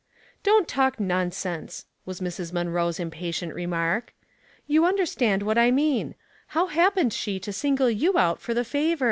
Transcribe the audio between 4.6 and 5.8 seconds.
You understand what I